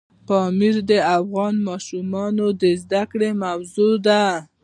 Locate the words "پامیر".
0.27-0.75